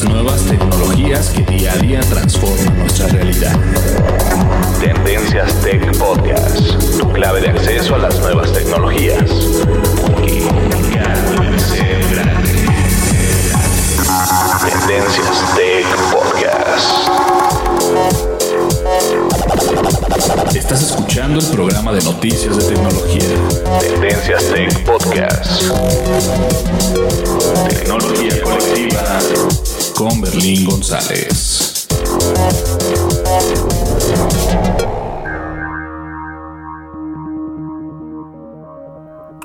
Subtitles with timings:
[0.00, 3.52] las nuevas tecnologías que día a día transforman nuestra realidad.
[4.80, 6.58] Tendencias Tech Podcast,
[6.98, 9.30] tu clave de acceso a las nuevas tecnologías.
[10.00, 10.42] Porque
[10.94, 12.50] ya puede ser grande.
[14.70, 16.90] Tendencias Tech Podcast.
[20.54, 23.28] Estás escuchando el programa de noticias de tecnología.
[23.80, 25.62] Tendencias Tech Podcast.
[27.68, 29.00] Tecnología colectiva
[30.00, 31.86] con Berlín González.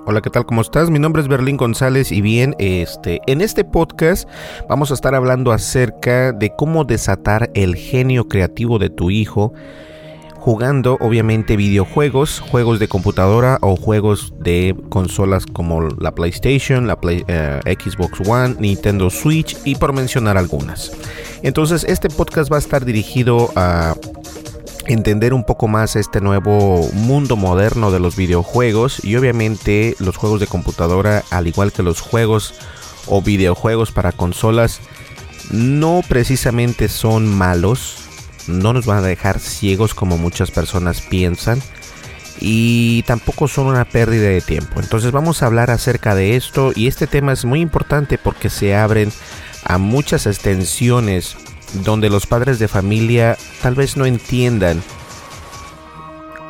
[0.06, 0.46] Hola, ¿qué tal?
[0.46, 0.90] ¿Cómo estás?
[0.90, 4.30] Mi nombre es Berlín González y bien, este, en este podcast
[4.70, 9.52] vamos a estar hablando acerca de cómo desatar el genio creativo de tu hijo
[10.46, 17.76] jugando obviamente videojuegos, juegos de computadora o juegos de consolas como la PlayStation, la eh,
[17.84, 20.92] Xbox One, Nintendo Switch y por mencionar algunas.
[21.42, 23.96] Entonces este podcast va a estar dirigido a
[24.86, 30.40] entender un poco más este nuevo mundo moderno de los videojuegos y obviamente los juegos
[30.40, 32.54] de computadora al igual que los juegos
[33.08, 34.80] o videojuegos para consolas
[35.50, 38.05] no precisamente son malos,
[38.48, 41.62] no nos van a dejar ciegos como muchas personas piensan
[42.40, 44.80] y tampoco son una pérdida de tiempo.
[44.80, 48.76] Entonces vamos a hablar acerca de esto y este tema es muy importante porque se
[48.76, 49.12] abren
[49.64, 51.38] a muchas extensiones
[51.84, 54.82] donde los padres de familia tal vez no entiendan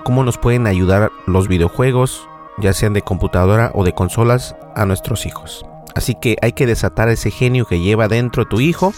[0.04, 5.26] cómo nos pueden ayudar los videojuegos, ya sean de computadora o de consolas, a nuestros
[5.26, 5.66] hijos.
[5.96, 8.94] Así que hay que desatar ese genio que lleva dentro tu hijo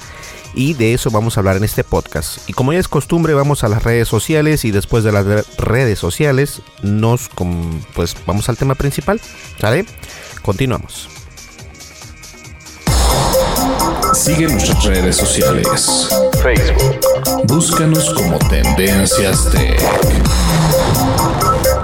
[0.54, 2.50] y de eso vamos a hablar en este podcast.
[2.50, 5.26] Y como ya es costumbre, vamos a las redes sociales y después de las
[5.58, 7.30] redes sociales nos
[7.94, 9.22] pues vamos al tema principal,
[9.60, 9.86] ¿sale?
[10.42, 11.10] Continuamos.
[14.14, 16.10] Sigue nuestras redes sociales.
[16.42, 17.00] Facebook.
[17.46, 19.80] Búscanos como Tendencias Tech.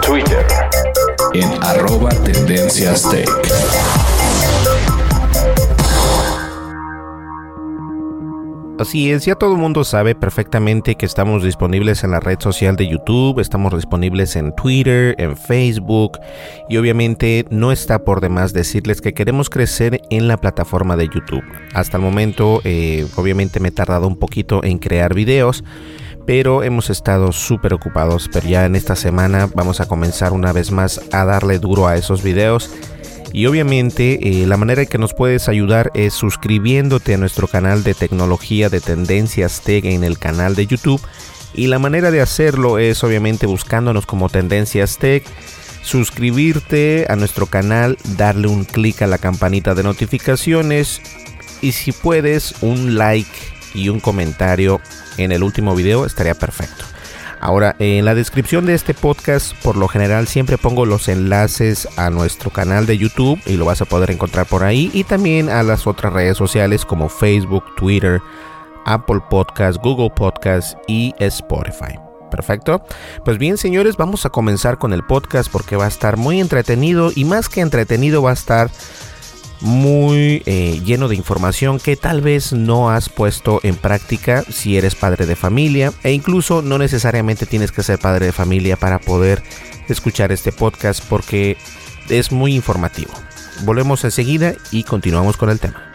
[0.01, 0.45] Twitter.
[1.33, 3.29] En arroba Tendencias Tech.
[8.79, 12.75] Así es, ya todo el mundo sabe perfectamente que estamos disponibles en la red social
[12.75, 16.17] de YouTube, estamos disponibles en Twitter, en Facebook
[16.67, 21.43] y obviamente no está por demás decirles que queremos crecer en la plataforma de YouTube.
[21.75, 25.63] Hasta el momento eh, obviamente me he tardado un poquito en crear videos,
[26.25, 30.71] pero hemos estado súper ocupados, pero ya en esta semana vamos a comenzar una vez
[30.71, 32.71] más a darle duro a esos videos
[33.33, 37.83] y obviamente eh, la manera en que nos puedes ayudar es suscribiéndote a nuestro canal
[37.83, 41.01] de tecnología de tendencias tech en el canal de YouTube.
[41.55, 45.23] Y la manera de hacerlo es obviamente buscándonos como Tendencias Tech,
[45.83, 51.01] suscribirte a nuestro canal, darle un clic a la campanita de notificaciones
[51.61, 53.29] y si puedes un like
[53.75, 54.81] y un comentario
[55.17, 56.92] en el último video estaría perfecto.
[57.43, 62.09] Ahora, en la descripción de este podcast, por lo general siempre pongo los enlaces a
[62.09, 65.61] nuestro canal de YouTube y lo vas a poder encontrar por ahí y también a
[65.61, 68.21] las otras redes sociales como Facebook, Twitter,
[68.85, 71.99] Apple Podcast, Google Podcast y Spotify.
[72.31, 72.81] Perfecto.
[73.25, 77.11] Pues bien, señores, vamos a comenzar con el podcast porque va a estar muy entretenido
[77.13, 78.71] y más que entretenido va a estar
[79.63, 84.93] muy eh, lleno de información que tal vez no has puesto en práctica si eres
[84.93, 89.41] padre de familia e incluso no necesariamente tienes que ser padre de familia para poder
[89.87, 91.55] escuchar este podcast porque
[92.09, 93.11] es muy informativo.
[93.63, 95.89] Volvemos enseguida y continuamos con el tema.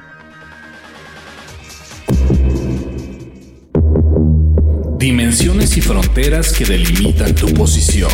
[4.97, 8.11] Dimensiones y fronteras que delimitan tu posición.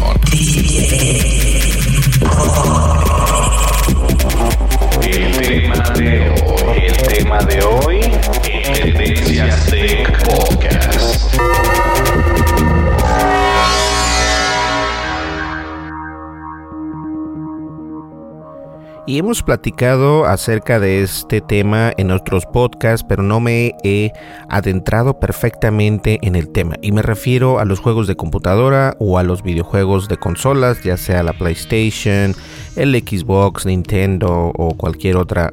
[19.19, 24.11] Hemos platicado acerca de este tema en otros podcasts, pero no me he
[24.49, 26.75] adentrado perfectamente en el tema.
[26.82, 30.96] Y me refiero a los juegos de computadora o a los videojuegos de consolas, ya
[30.96, 32.34] sea la PlayStation,
[32.75, 35.52] el Xbox, Nintendo o cualquier otra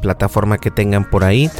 [0.00, 1.50] plataforma que tengan por ahí.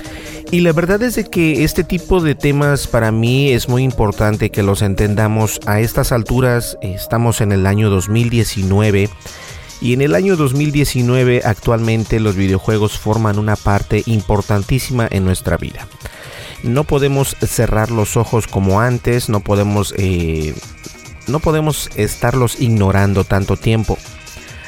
[0.53, 4.51] Y la verdad es de que este tipo de temas para mí es muy importante
[4.51, 5.61] que los entendamos.
[5.67, 9.11] A estas alturas estamos en el año 2019
[9.81, 15.87] y en el año 2019 actualmente los videojuegos forman una parte importantísima en nuestra vida.
[16.63, 20.55] No podemos cerrar los ojos como antes, no podemos, eh,
[21.27, 23.97] no podemos estarlos ignorando tanto tiempo.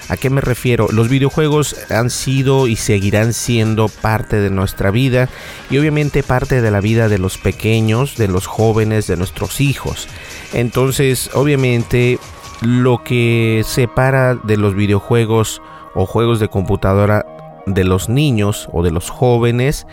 [0.09, 0.88] ¿A qué me refiero?
[0.91, 5.29] Los videojuegos han sido y seguirán siendo parte de nuestra vida
[5.70, 10.09] y obviamente parte de la vida de los pequeños, de los jóvenes, de nuestros hijos.
[10.53, 12.19] Entonces, obviamente,
[12.62, 15.61] lo que separa de los videojuegos
[15.94, 17.26] o juegos de computadora
[17.67, 19.87] de los niños o de los jóvenes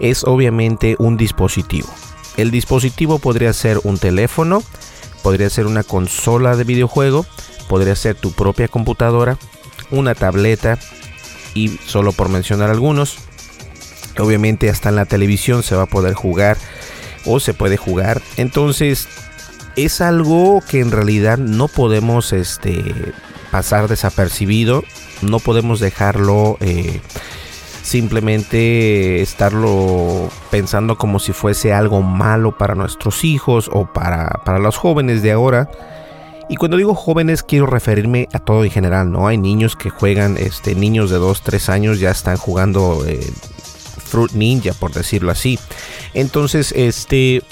[0.00, 1.88] es obviamente un dispositivo.
[2.36, 4.62] El dispositivo podría ser un teléfono,
[5.22, 7.26] podría ser una consola de videojuego,
[7.68, 9.38] podría ser tu propia computadora,
[9.90, 10.78] una tableta
[11.54, 13.18] y solo por mencionar algunos.
[14.18, 16.56] Obviamente hasta en la televisión se va a poder jugar
[17.24, 18.20] o se puede jugar.
[18.36, 19.08] Entonces
[19.76, 23.12] es algo que en realidad no podemos este,
[23.50, 24.84] pasar desapercibido,
[25.22, 27.00] no podemos dejarlo eh,
[27.82, 34.76] simplemente estarlo pensando como si fuese algo malo para nuestros hijos o para, para los
[34.76, 35.70] jóvenes de ahora.
[36.48, 39.26] Y cuando digo jóvenes quiero referirme a todo en general, ¿no?
[39.28, 43.20] Hay niños que juegan, este, niños de 2, 3 años ya están jugando eh,
[44.04, 45.58] Fruit Ninja, por decirlo así.
[46.14, 47.42] Entonces, este,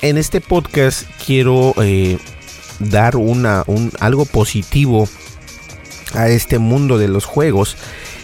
[0.00, 2.18] en este podcast quiero eh,
[2.78, 5.08] dar una, un, algo positivo
[6.14, 7.76] a este mundo de los juegos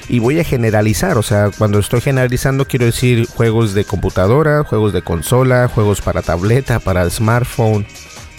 [0.08, 4.92] y voy a generalizar, o sea, cuando estoy generalizando quiero decir juegos de computadora, juegos
[4.92, 7.86] de consola, juegos para tableta, para smartphone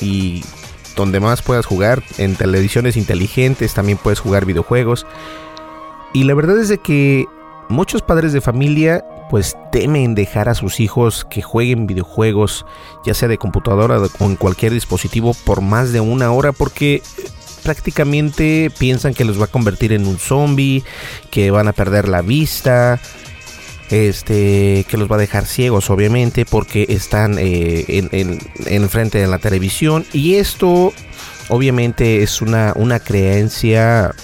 [0.01, 0.43] y
[0.95, 5.05] donde más puedas jugar, en televisiones inteligentes también puedes jugar videojuegos.
[6.13, 7.25] Y la verdad es de que
[7.69, 12.65] muchos padres de familia pues temen dejar a sus hijos que jueguen videojuegos,
[13.05, 17.03] ya sea de computadora o en cualquier dispositivo, por más de una hora, porque
[17.63, 20.83] prácticamente piensan que los va a convertir en un zombie,
[21.29, 22.99] que van a perder la vista,
[23.91, 29.27] este, que los va a dejar ciegos, obviamente, porque están eh, en, en, frente de
[29.27, 30.05] la televisión.
[30.11, 30.91] Y esto,
[31.49, 34.15] obviamente, es una, una creencia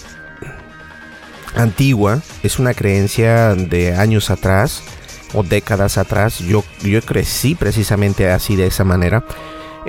[1.56, 4.84] antigua, es una creencia de años atrás
[5.34, 6.40] o décadas atrás.
[6.40, 9.26] Yo, yo crecí precisamente así de esa manera.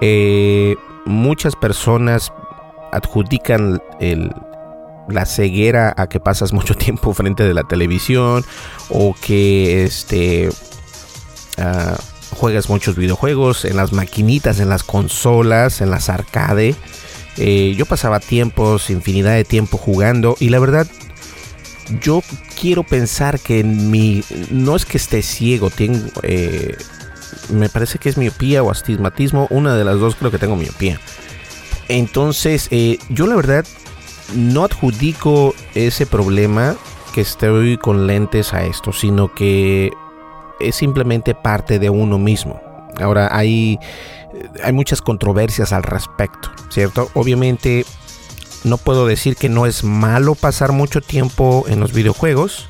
[0.01, 2.33] Eh, muchas personas
[2.93, 3.83] adjudican
[5.09, 8.45] la ceguera a que pasas mucho tiempo frente de la televisión
[8.91, 10.49] o que este
[11.59, 11.97] ah,
[12.31, 16.75] juegas muchos videojuegos en las maquinitas, en las consolas, en las arcade.
[17.39, 20.87] Eh, yo pasaba tiempos, infinidad de tiempo jugando y la verdad
[22.01, 22.23] yo
[22.61, 26.77] quiero pensar que mi no es que esté ciego, tengo eh,
[27.51, 31.01] me parece que es miopía o astigmatismo, una de las dos creo que tengo miopía.
[31.89, 33.65] Entonces, eh, yo la verdad
[34.35, 36.77] no adjudico ese problema
[37.15, 39.93] que estoy con lentes a esto, sino que
[40.61, 42.61] es simplemente parte de uno mismo.
[43.01, 43.79] Ahora hay,
[44.63, 47.11] hay muchas controversias al respecto, ¿cierto?
[47.15, 47.85] Obviamente
[48.67, 52.69] no puedo decir que no es malo pasar mucho tiempo en los videojuegos.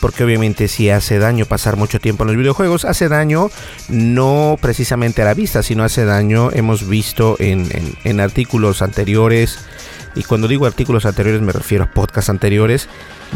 [0.00, 3.50] Porque obviamente si hace daño pasar mucho tiempo en los videojuegos, hace daño
[3.88, 7.68] no precisamente a la vista, sino hace daño, hemos visto en,
[8.02, 9.60] en artículos anteriores,
[10.14, 12.88] y cuando digo artículos anteriores me refiero a podcasts anteriores,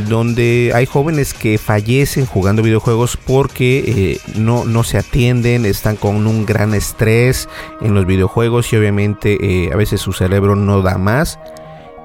[0.08, 6.26] donde hay jóvenes que fallecen jugando videojuegos porque eh, no, no se atienden, están con
[6.26, 7.48] un gran estrés
[7.80, 11.38] en los videojuegos y obviamente eh, a veces su cerebro no da más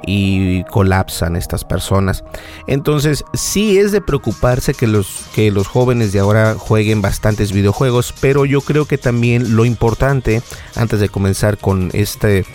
[0.06, 2.24] y colapsan estas personas.
[2.68, 8.13] Entonces, sí es de preocuparse que los, que los jóvenes de ahora jueguen bastantes videojuegos,
[8.20, 10.42] pero yo creo que también lo importante,
[10.75, 12.46] antes de comenzar con este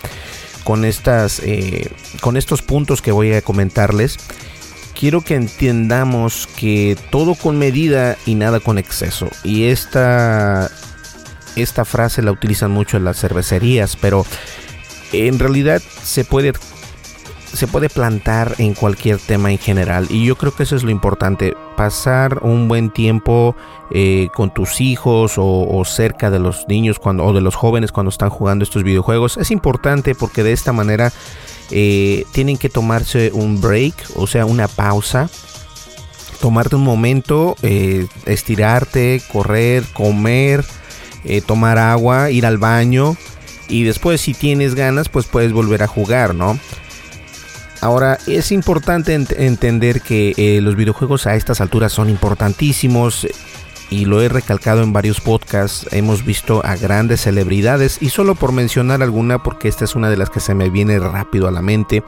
[0.67, 4.17] con estas eh, con estos puntos que voy a comentarles
[4.99, 9.29] quiero que entendamos que todo con medida y nada con exceso.
[9.45, 10.69] Y esta
[11.55, 14.27] esta frase la utilizan mucho en las cervecerías pero
[15.13, 16.53] en realidad se puede
[17.57, 20.07] se puede plantar en cualquier tema en general.
[20.11, 23.57] Y yo creo que eso es lo importante pasar un buen tiempo
[23.91, 28.11] eh, con tus hijos o, cerca de los niños cuando, o de los jóvenes cuando
[28.11, 29.37] están jugando estos videojuegos.
[29.37, 31.13] Es importante porque de esta manera
[31.71, 35.29] eh, tienen que tomarse un break o sea una pausa.
[36.41, 40.65] Tomarte un momento eh, estirarte correr comer
[41.47, 43.17] tomar agua ir al baño.
[43.69, 46.59] Y después si tienes ganas pues puedes volver a jugar no
[47.87, 53.29] Ahora, es importante entender que eh, los videojuegos a estas alturas son importantísimos
[53.91, 58.53] y lo he recalcado en varios podcasts, hemos visto a grandes celebridades y solo por
[58.53, 61.63] mencionar alguna porque esta es una de las que se me viene rápido a la
[61.63, 62.03] mente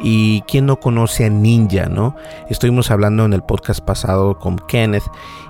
[0.00, 2.16] y quién no conoce a Ninja, ¿no?
[2.48, 5.04] Estuvimos hablando en el podcast pasado con Kenneth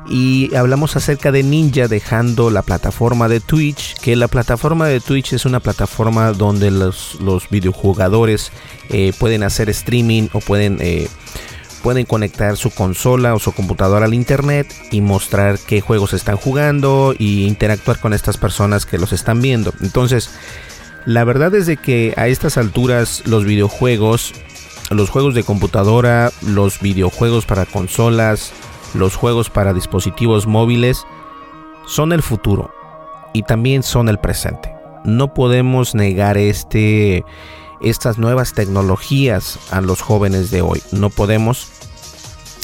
[0.09, 5.33] y hablamos acerca de Ninja dejando la plataforma de Twitch, que la plataforma de Twitch
[5.33, 8.53] es una plataforma donde los, los videojugadores
[8.91, 10.79] eh, pueden hacer streaming o pueden...
[10.81, 11.09] Eh,
[11.83, 17.15] pueden conectar su consola o su computadora al internet y mostrar qué juegos están jugando
[17.19, 19.73] y interactuar con estas personas que los están viendo.
[19.81, 20.31] Entonces,
[21.07, 24.35] la verdad es de que a estas alturas los videojuegos,
[24.91, 28.53] los juegos de computadora, los videojuegos para consolas,
[28.95, 31.05] los juegos para dispositivos móviles
[31.87, 32.73] son el futuro
[33.33, 34.75] y también son el presente.
[35.05, 37.25] No podemos negar este
[37.81, 40.83] estas nuevas tecnologías a los jóvenes de hoy.
[40.93, 41.69] No podemos,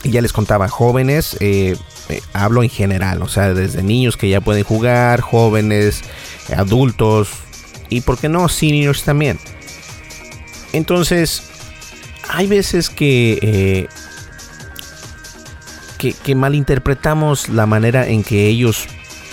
[0.04, 1.76] ya les contaba, jóvenes, eh,
[2.08, 6.02] eh, hablo en general, o sea, desde niños que ya pueden jugar, jóvenes,
[6.56, 7.30] adultos
[7.88, 9.38] y, ¿por qué no, seniors también?
[10.72, 11.42] Entonces,
[12.28, 13.88] hay veces que, eh,
[15.98, 18.86] que, malinterpretamos la manera en que ellos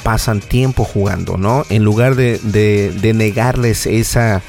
[0.04, 1.66] pasan tiempo jugando, ¿no?
[1.70, 4.42] En lugar de, de negarles esa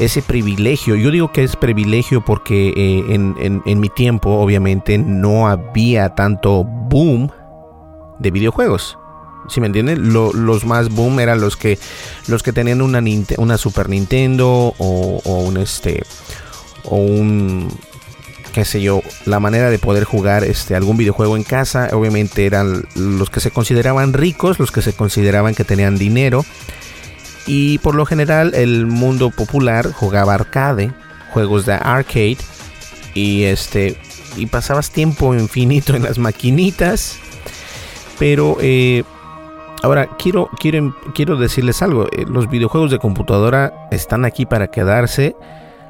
[0.00, 0.96] ese privilegio.
[0.96, 7.30] Yo digo que es privilegio porque eh, en, mi tiempo obviamente no había tanto boom
[8.18, 8.98] de videojuegos.
[9.48, 11.78] Si me entienden, los más boom eran los que
[12.28, 13.02] los que tenían una,
[13.38, 16.02] una Super Nintendo o, un este
[16.84, 17.68] o un
[18.52, 22.84] qué sé yo, la manera de poder jugar este algún videojuego en casa, obviamente eran
[22.94, 26.44] los que se consideraban ricos, los que se consideraban que tenían dinero
[27.52, 30.92] y por lo general el mundo popular jugaba arcade,
[31.32, 32.36] juegos de arcade
[33.12, 34.00] y este
[34.36, 37.18] y pasabas tiempo infinito en las maquinitas.
[38.20, 39.02] Pero eh,
[39.82, 42.06] ahora quiero, quiero, quiero decirles algo.
[42.12, 45.34] Eh, los videojuegos de computadora están aquí para quedarse.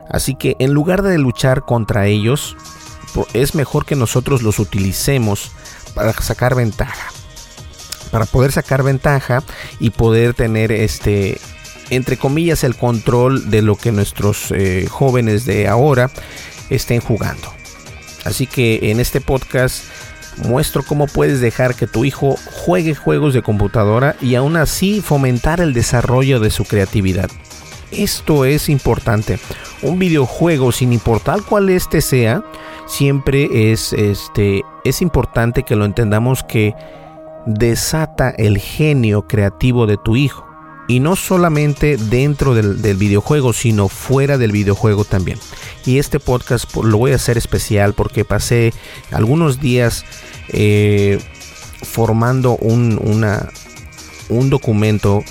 [0.08, 2.56] Así que en lugar de luchar contra ellos,
[3.34, 5.52] es mejor que nosotros los utilicemos
[5.94, 7.19] para sacar ventaja
[8.10, 9.42] para poder sacar ventaja
[9.78, 11.38] y poder tener este
[11.90, 16.10] entre comillas el control de lo que nuestros eh, jóvenes de ahora
[16.70, 17.52] estén jugando.
[18.24, 19.84] Así que en este podcast
[20.36, 25.60] muestro cómo puedes dejar que tu hijo juegue juegos de computadora y aún así fomentar
[25.60, 27.28] el desarrollo de su creatividad.
[27.90, 29.40] Esto es importante.
[29.82, 32.44] Un videojuego, sin importar cuál este sea,
[32.86, 36.74] siempre es este es importante que lo entendamos que
[37.46, 40.46] desata el genio creativo de tu hijo.
[40.88, 45.38] Y no solamente dentro del, videojuego, sino fuera del videojuego también.
[45.86, 48.72] Y este podcast lo voy a hacer especial porque pasé
[49.12, 50.04] algunos días
[50.48, 51.20] eh,
[51.82, 52.98] formando un,
[54.28, 55.22] un documento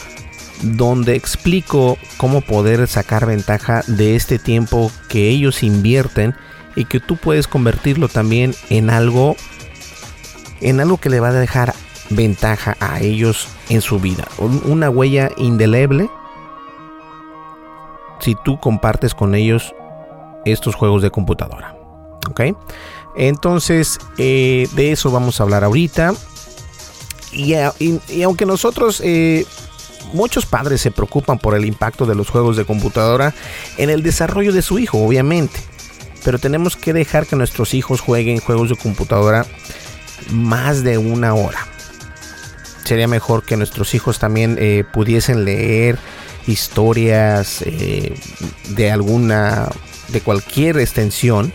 [0.62, 6.36] donde explico cómo poder sacar ventaja de este tiempo que ellos invierten
[6.76, 9.36] y que tú puedes convertirlo también en algo
[10.62, 11.74] en algo que le va a dejar
[12.10, 14.28] ventaja a ellos en su vida.
[14.38, 16.10] Una huella indeleble
[18.20, 19.74] si tú compartes con ellos
[20.46, 21.76] estos juegos de computadora.
[22.30, 22.42] ¿Ok?
[23.16, 26.14] Entonces, eh, de eso vamos a hablar ahorita.
[27.32, 27.54] Y,
[28.24, 29.46] aunque nosotros, eh,
[30.14, 33.34] muchos padres se preocupan por el impacto de los juegos de computadora
[33.78, 35.60] en el desarrollo de su hijo, obviamente.
[36.24, 39.46] Pero tenemos que dejar que nuestros hijos jueguen juegos de computadora
[40.32, 41.60] más de una hora
[42.90, 46.00] sería mejor que nuestros hijos también eh, pudiesen leer
[46.48, 48.16] historias eh,
[48.70, 49.70] de alguna
[50.08, 51.54] de cualquier extensión.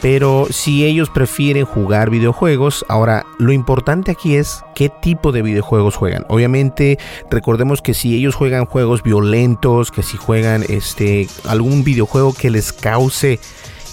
[0.00, 5.96] Pero si ellos prefieren jugar videojuegos, ahora lo importante aquí es qué tipo de videojuegos
[5.96, 6.26] juegan.
[6.28, 6.98] Obviamente,
[7.30, 12.72] recordemos que si ellos juegan juegos violentos, que si juegan este algún videojuego que les
[12.72, 13.40] cause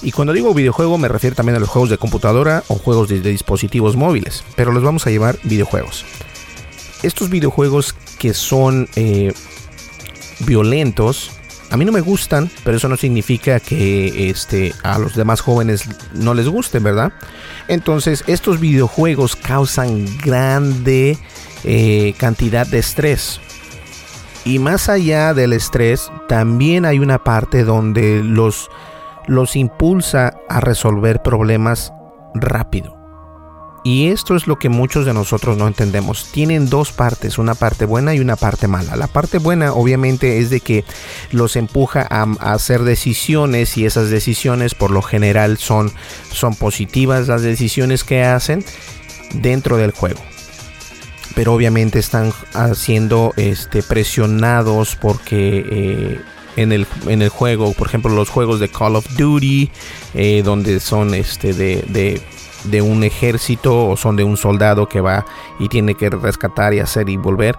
[0.02, 3.20] y cuando digo videojuego me refiero también a los juegos de computadora o juegos de,
[3.20, 6.06] dispositivos móviles, pero los vamos a llevar videojuegos.
[7.04, 9.34] Estos videojuegos que son eh,
[10.40, 11.32] violentos,
[11.70, 15.84] a mí no me gustan, pero eso no significa que este, a los demás jóvenes
[16.14, 17.14] no les gusten, ¿verdad?
[17.68, 21.18] Entonces, estos videojuegos causan grande
[21.64, 23.40] eh, cantidad de estrés.
[24.46, 28.70] Y más allá del estrés, también hay una parte donde los
[29.28, 31.94] los impulsa a resolver problemas
[32.34, 32.99] rápido.
[33.84, 36.32] Y esto es lo que muchos de nosotros no entendemos.
[36.32, 38.96] Tienen dos partes, una parte buena y una parte mala.
[38.96, 40.84] La parte buena obviamente es de que
[41.32, 45.92] los empuja a, hacer decisiones y esas decisiones por lo general son,
[46.32, 48.66] son positivas las decisiones que hacen
[49.34, 50.20] dentro del juego.
[51.36, 52.34] Pero obviamente están
[52.74, 55.66] siendo este, presionados porque...
[55.72, 56.22] Eh,
[56.56, 59.70] en el, en el juego, por ejemplo los juegos de Call of Duty,
[60.14, 62.22] eh, donde son este de, de,
[62.82, 65.26] un ejército o son de un soldado que va
[65.60, 67.58] y tiene que rescatar y hacer y volver.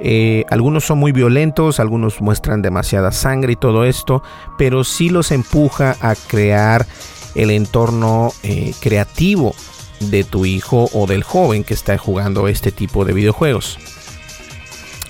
[0.00, 4.22] Eh, algunos son muy violentos, algunos muestran demasiada sangre y todo esto,
[4.56, 6.86] pero sí los empuja a crear
[7.34, 9.54] el entorno eh, creativo
[10.00, 13.78] de tu hijo o del joven que está jugando este tipo de videojuegos.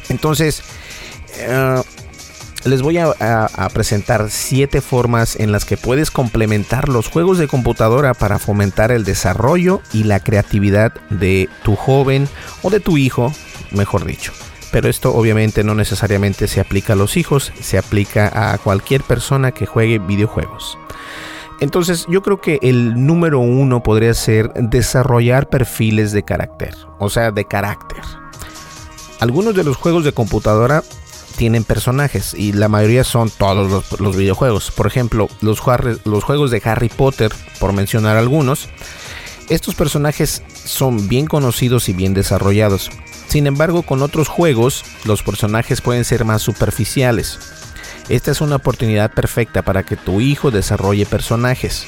[0.09, 0.65] Entonces,
[2.65, 8.15] les voy a, presentar 7 formas en las que puedes complementar los juegos de computadora
[8.15, 12.29] para fomentar el desarrollo y la creatividad de tu joven
[12.63, 13.33] o de tu hijo,
[13.71, 14.33] mejor dicho.
[14.73, 19.53] Pero esto obviamente no necesariamente se aplica a los hijos, se aplica a cualquier persona
[19.53, 20.79] que juegue videojuegos.
[21.61, 27.33] Entonces yo creo que el número uno podría ser desarrollar perfiles de carácter, o sea,
[27.33, 28.03] de carácter.
[29.19, 30.83] Algunos de los juegos de computadora
[31.41, 34.71] tienen personajes y la mayoría son todos los, videojuegos.
[34.71, 38.69] Por ejemplo, los, juegos de Harry Potter, por mencionar algunos.
[39.49, 42.91] Estos personajes son bien conocidos y bien desarrollados.
[43.29, 47.39] Sin embargo, con otros juegos, los personajes pueden ser más superficiales.
[48.11, 51.87] Esta es una oportunidad perfecta para que tu hijo desarrolle personajes.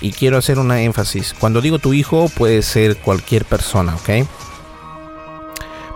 [0.00, 1.34] Y quiero hacer una énfasis.
[1.36, 4.28] Cuando digo tu hijo, puede ser cualquier persona, ¿ok?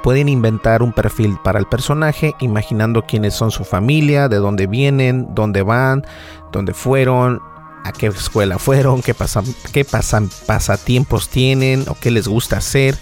[0.02, 5.26] Pueden inventar un perfil para el personaje imaginando quiénes son su familia, de dónde vienen,
[5.34, 6.06] dónde van,
[6.52, 7.40] dónde fueron,
[7.84, 12.96] a qué escuela fueron, qué, pasan, qué pasan, pasatiempos tienen o qué les gusta hacer.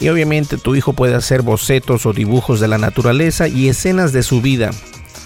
[0.00, 4.22] Y obviamente tu hijo puede hacer bocetos o dibujos de la naturaleza y escenas de
[4.22, 4.70] su vida,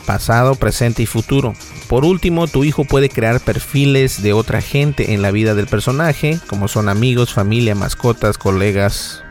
[0.05, 1.55] pasado, presente y futuro.
[1.89, 6.39] Por último, tu hijo puede crear perfiles de otra gente en la vida del personaje,
[6.47, 9.23] como son amigos, familia, mascotas, colegas,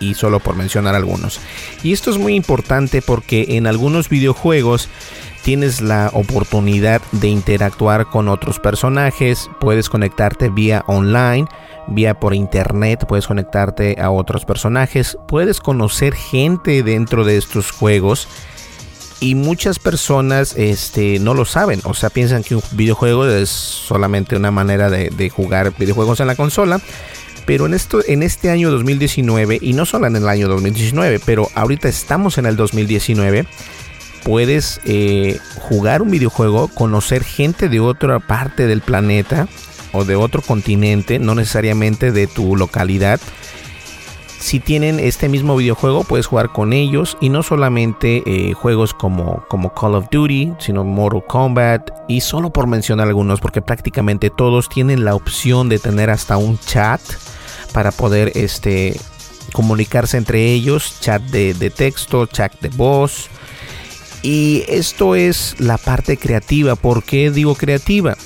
[0.00, 1.40] y solo por mencionar algunos.
[1.82, 4.88] Y esto es muy importante porque en algunos videojuegos
[5.42, 11.46] tienes la oportunidad de interactuar con otros personajes, puedes conectarte vía online,
[11.86, 18.28] vía por internet, puedes conectarte a otros personajes, puedes conocer gente dentro de estos juegos
[19.20, 24.36] y muchas personas este, no lo saben, o sea, piensan que un videojuego es solamente
[24.36, 26.80] una manera de, de jugar videojuegos en la consola,
[27.48, 31.48] pero en, esto, en este año 2019, y no solo en el año 2019, pero
[31.54, 33.46] ahorita estamos en el 2019,
[34.22, 39.48] puedes eh, jugar un videojuego, conocer gente de otra parte del planeta
[39.92, 43.18] o de otro continente, no necesariamente de tu localidad.
[44.38, 49.46] Si tienen este mismo videojuego, puedes jugar con ellos y no solamente eh, juegos como,
[49.48, 54.68] como Call of Duty, sino Mortal Kombat y solo por mencionar algunos, porque prácticamente todos
[54.68, 57.00] tienen la opción de tener hasta un chat
[57.72, 58.98] para poder este,
[59.52, 63.28] comunicarse entre ellos, chat de, texto, chat de voz.
[64.22, 66.74] Y esto es la parte creativa.
[66.74, 68.16] ¿Por qué digo creativa?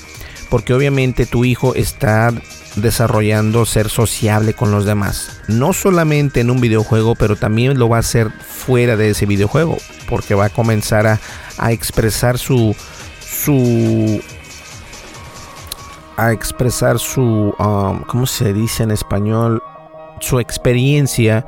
[0.51, 2.33] Porque obviamente tu hijo está
[2.77, 5.41] desarrollando ser sociable con los demás.
[5.49, 9.79] No solamente en un videojuego, pero también lo va a hacer fuera de ese videojuego.
[10.09, 11.21] Porque va a comenzar a,
[11.59, 12.75] a expresar su,
[13.21, 14.23] su
[16.17, 19.63] a expresar su, um, ¿cómo se dice en español?
[20.21, 21.47] Su experiencia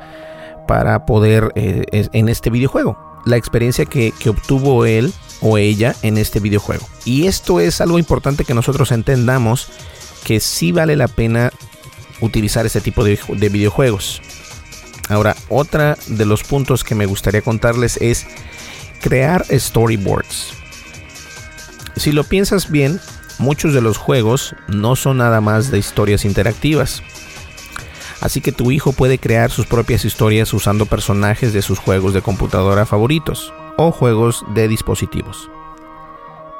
[0.67, 2.97] para poder eh, en este videojuego.
[3.25, 6.87] La experiencia que, obtuvo él o ella en este videojuego.
[7.05, 9.69] Y esto es algo importante que nosotros entendamos
[10.23, 11.51] que sí vale la pena
[12.21, 14.21] utilizar este tipo de, de videojuegos.
[15.09, 18.25] Ahora, otra de los puntos que me gustaría contarles es
[19.01, 20.53] crear storyboards.
[21.95, 22.99] Si lo piensas bien,
[23.39, 27.03] muchos de los juegos no son nada más de historias interactivas.
[28.21, 32.21] Así que tu hijo puede crear sus propias historias usando personajes de sus juegos de
[32.21, 35.49] computadora favoritos o juegos de dispositivos.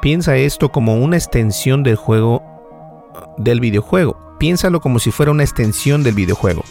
[0.01, 2.43] Piensa esto como una extensión del juego
[3.37, 4.17] del videojuego.
[4.37, 6.63] Piénsalo como si fuera una extensión del videojuego.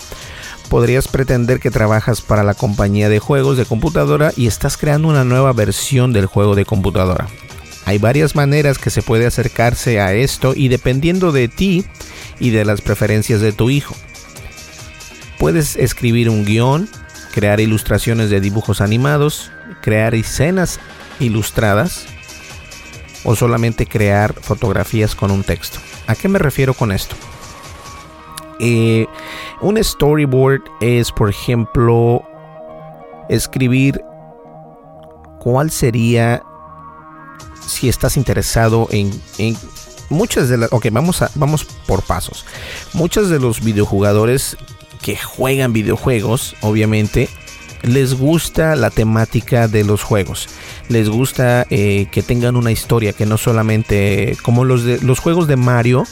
[0.68, 5.24] Podrías pretender que trabajas para la compañía de juegos de computadora y estás creando una
[5.24, 7.26] nueva versión del juego de computadora.
[7.86, 11.84] Hay varias maneras que se puede acercarse a esto y dependiendo de ti
[12.40, 13.94] y de las preferencias de tu hijo.
[15.38, 16.88] Puedes escribir un guion,
[17.32, 19.50] crear ilustraciones de dibujos animados,
[19.82, 20.80] crear escenas
[21.20, 22.06] ilustradas
[23.24, 25.78] o solamente crear fotografías con un texto.
[26.06, 27.16] ¿A qué me refiero con esto?
[28.60, 29.06] Eh,
[29.60, 32.22] un storyboard es, por ejemplo,
[33.28, 34.00] escribir
[35.40, 36.42] cuál sería
[37.66, 39.12] si estás interesado en,
[40.10, 40.72] muchas de las...
[40.72, 42.44] Ok, vamos, a, vamos por pasos.
[42.92, 44.56] Muchos de los videojugadores
[45.02, 47.28] que juegan videojuegos, obviamente,
[47.82, 50.48] les gusta la temática de los juegos.
[50.88, 55.46] Les gusta eh, que tengan una historia, que no solamente como los, de, los juegos
[55.46, 56.04] de Mario,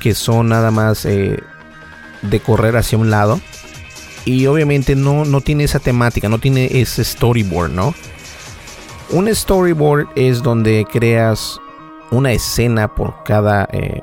[0.00, 1.38] que son nada más eh,
[2.22, 3.40] de correr hacia un lado.
[4.24, 7.94] Y obviamente no, no tiene esa temática, no tiene ese storyboard, ¿no?
[9.14, 11.60] Un storyboard es donde creas
[12.10, 14.02] una escena por cada eh,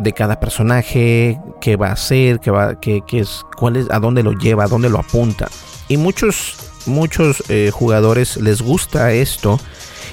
[0.00, 4.24] de cada personaje, qué va a hacer, qué va, qué, es, cuál es, a dónde
[4.24, 5.48] lo lleva, a dónde lo apunta.
[5.86, 9.60] Y muchos, muchos eh, jugadores les gusta esto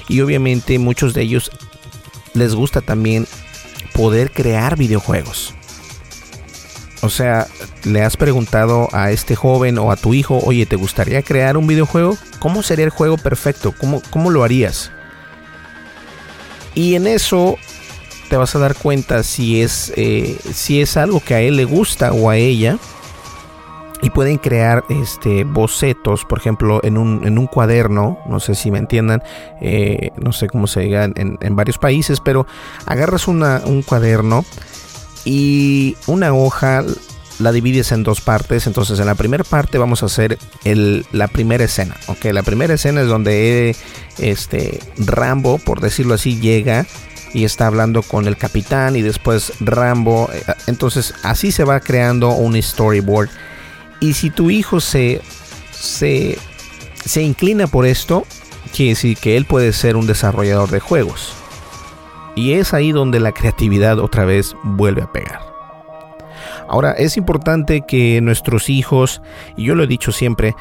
[0.08, 1.50] y obviamente muchos de ellos
[2.32, 3.26] les gusta también
[3.94, 5.55] poder crear videojuegos.
[7.06, 7.46] O sea,
[7.84, 11.68] le has preguntado a este joven o a tu hijo, oye, ¿te gustaría crear un
[11.68, 12.18] videojuego?
[12.40, 13.72] ¿Cómo sería el juego perfecto?
[13.78, 14.90] ¿Cómo, cómo lo harías?
[16.74, 17.58] Y en eso
[18.28, 21.64] te vas a dar cuenta si es, eh, si es algo que a él le
[21.64, 22.76] gusta o a ella.
[24.02, 28.72] Y pueden crear este, bocetos, por ejemplo, en un, en un cuaderno, no sé si
[28.72, 29.22] me entiendan,
[29.60, 32.46] eh, no sé cómo se diga en, en, varios países, pero
[32.84, 34.44] agarras una, un cuaderno
[35.26, 36.84] y una hoja
[37.38, 38.66] la divides en dos partes.
[38.66, 40.38] Entonces, en la primera parte vamos a hacer
[41.12, 41.96] la primera escena.
[42.06, 43.76] Ok, la primera escena es donde
[44.18, 46.86] este Rambo, por decirlo así, llega
[47.34, 48.96] y está hablando con el capitán.
[48.96, 50.30] Y después Rambo.
[50.32, 53.28] Eh, entonces, así se va creando un storyboard.
[54.00, 55.20] Y si tu hijo se,
[55.72, 56.38] se,
[57.04, 58.24] se inclina por esto,
[58.74, 61.34] quiere decir que él puede ser un desarrollador de juegos.
[62.36, 65.40] Y es ahí donde la creatividad otra vez vuelve a pegar.
[66.68, 69.22] Ahora, es importante que nuestros hijos,
[69.56, 70.54] y yo lo he dicho siempre,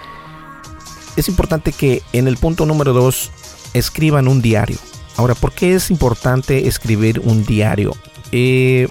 [1.18, 3.32] es importante que en el punto número 2
[3.74, 4.78] escriban un diario.
[5.18, 7.94] Ahora, ¿por qué es importante escribir un diario?
[8.32, 8.88] Eh,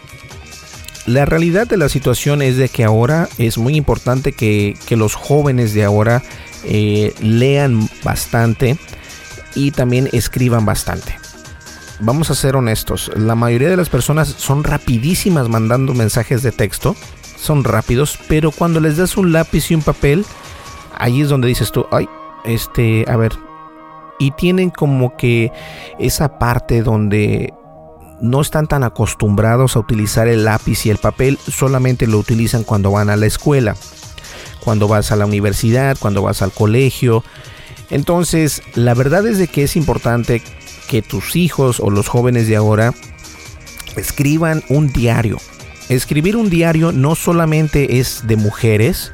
[1.06, 5.72] la realidad de la situación es de que ahora es muy importante que, los jóvenes
[5.74, 6.22] de ahora
[6.64, 8.78] eh, lean bastante
[9.54, 11.23] y también escriban bastante
[12.00, 16.96] vamos a ser honestos, la mayoría de las personas son rapidísimas mandando mensajes de texto,
[17.36, 20.24] son rápidos, pero cuando les das un lápiz y un papel,
[20.96, 22.08] ahí es donde dices tú, ay,
[22.44, 23.32] este, a ver,
[24.18, 25.52] y tienen como que
[25.98, 27.52] esa parte donde
[28.20, 32.90] no están tan acostumbrados a utilizar el lápiz y el papel, solamente lo utilizan cuando
[32.90, 33.76] van a la escuela,
[34.60, 37.24] cuando vas a la universidad, cuando vas al colegio.
[37.90, 40.42] Entonces, la verdad es de que es importante
[40.88, 42.94] que tus hijos o los jóvenes de ahora
[43.96, 45.38] escriban un diario.
[45.88, 49.12] Escribir un diario no solamente es de mujeres,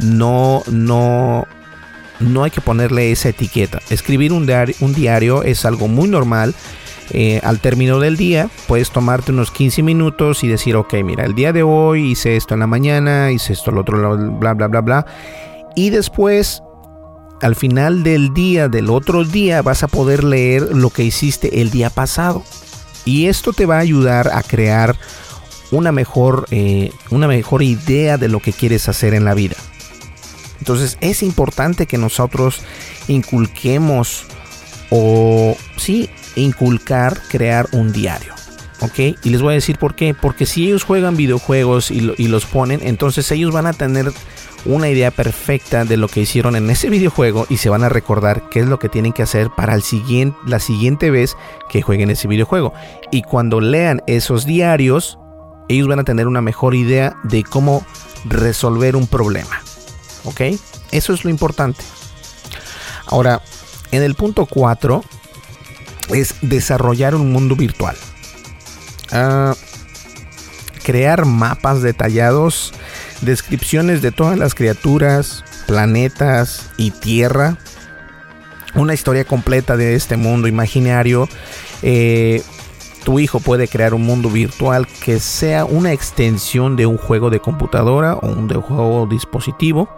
[0.00, 1.46] no, no,
[2.20, 3.80] no hay que ponerle esa etiqueta.
[3.90, 6.54] Escribir un diario, un diario es algo muy normal.
[7.10, 11.34] Eh, al término del día puedes tomarte unos 15 minutos y decir, ok, mira, el
[11.34, 14.80] día de hoy hice esto en la mañana, hice esto el otro, bla, bla, bla,
[14.80, 15.06] bla.
[15.74, 16.62] Y después
[17.40, 21.70] al final del día, del otro día, vas a poder leer lo que hiciste el
[21.70, 22.42] día pasado.
[23.04, 24.96] Y esto te va a ayudar a crear
[25.70, 29.56] una mejor, eh, una mejor idea de lo que quieres hacer en la vida.
[30.58, 32.60] Entonces es importante que nosotros
[33.06, 34.24] inculquemos
[34.90, 38.34] o sí, inculcar crear un diario.
[38.80, 38.98] ¿Ok?
[39.24, 40.14] Y les voy a decir por qué.
[40.14, 44.12] Porque si ellos juegan videojuegos y, y los ponen, entonces ellos van a tener
[44.64, 48.48] una idea perfecta de lo que hicieron en ese videojuego y se van a recordar
[48.50, 51.36] qué es lo que tienen que hacer para el siguiente, la siguiente vez
[51.68, 52.72] que jueguen ese videojuego.
[53.10, 55.18] Y cuando lean esos diarios,
[55.68, 57.84] ellos van a tener una mejor idea de cómo
[58.24, 59.62] resolver un problema.
[60.24, 60.40] ¿Ok?
[60.90, 61.84] Eso es lo importante.
[63.06, 63.42] Ahora,
[63.90, 65.02] en el punto 4
[66.10, 67.96] es desarrollar un mundo virtual.
[69.12, 69.54] Ah,
[70.82, 72.72] crear mapas detallados,
[73.20, 77.56] descripciones de todas las criaturas, planetas y tierra.
[78.74, 81.28] Una historia completa de este mundo imaginario.
[81.82, 82.42] Eh,
[83.04, 87.40] tu hijo puede crear un mundo virtual que sea una extensión de un juego de
[87.40, 89.88] computadora o un juego dispositivo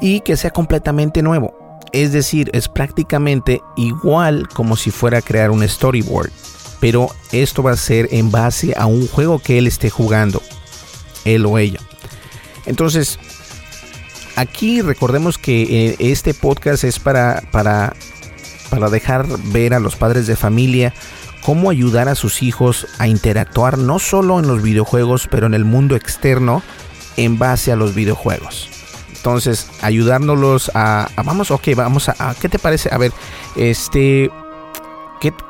[0.00, 1.80] y que sea completamente nuevo.
[1.92, 6.30] Es decir, es prácticamente igual como si fuera a crear un storyboard.
[6.80, 10.42] Pero esto va a ser en base a un juego que él esté jugando.
[11.26, 11.80] Él o ella.
[12.66, 13.18] Entonces,
[14.36, 17.94] aquí recordemos que eh, este podcast es para, para,
[18.70, 20.92] para dejar ver a los padres de familia
[21.44, 25.64] cómo ayudar a sus hijos a interactuar no solo en los videojuegos, pero en el
[25.64, 26.62] mundo externo
[27.16, 28.68] en base a los videojuegos.
[29.14, 32.88] Entonces, ayudándolos a, vamos, ok, vamos a, ¿qué te parece?
[32.92, 33.12] A ver,
[33.56, 34.30] este,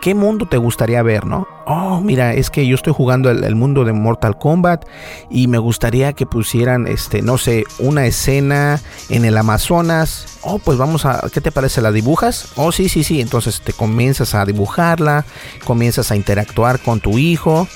[0.00, 1.46] ¿qué, mundo te gustaría ver, no?
[1.68, 4.84] Oh, mira, es que yo estoy jugando el, mundo de Mortal Kombat
[5.28, 10.38] y me gustaría que pusieran, este, no sé, una escena en el Amazonas.
[10.42, 11.82] Oh, pues vamos a, ¿qué te parece?
[11.82, 12.52] ¿La dibujas?
[12.54, 13.20] Oh, sí, sí, sí.
[13.20, 15.24] Entonces te comienzas a dibujarla,
[15.64, 17.66] comienzas a interactuar con tu hijo.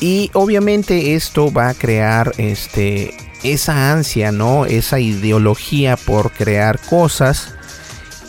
[0.00, 4.66] Y obviamente esto va a crear este esa ansia, ¿no?
[4.66, 7.54] Esa ideología por crear cosas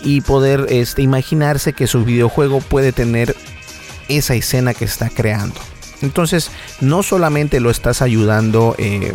[0.04, 3.36] y poder este, imaginarse que su videojuego puede tener
[4.08, 5.60] esa escena que está creando.
[6.02, 9.14] Entonces, no solamente lo estás ayudando eh,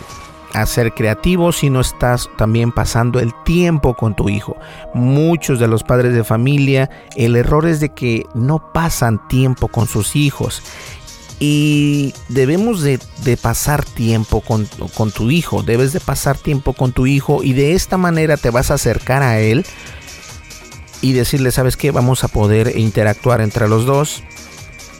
[0.55, 4.57] a ser creativo, sino estás también pasando el tiempo con tu hijo.
[4.95, 9.87] Muchos de los padres de familia, el error es de que no pasan tiempo con
[9.87, 10.63] sus hijos
[11.41, 12.99] y debemos de,
[13.41, 17.75] pasar tiempo con, con, tu hijo, debes de pasar tiempo con tu hijo y de
[17.75, 19.65] esta manera te vas a acercar a él
[21.01, 21.93] y decirle, ¿sabes qué?
[21.93, 24.25] Vamos a poder interactuar entre los dos.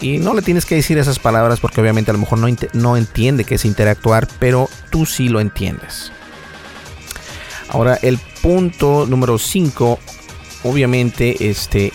[0.01, 2.97] Y no le tienes que decir esas palabras porque obviamente a lo mejor no, no
[2.97, 6.13] entiende qué es interactuar, pero tú sí lo entiendes.
[7.69, 9.99] Ahora el punto número 5,
[10.65, 11.93] obviamente, este